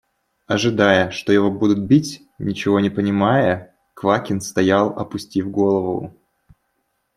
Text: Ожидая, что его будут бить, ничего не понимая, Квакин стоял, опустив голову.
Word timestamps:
Ожидая, 0.47 1.11
что 1.11 1.31
его 1.31 1.51
будут 1.51 1.77
бить, 1.77 2.23
ничего 2.39 2.79
не 2.79 2.89
понимая, 2.89 3.75
Квакин 3.93 4.41
стоял, 4.41 4.89
опустив 4.97 5.51
голову. 5.51 6.11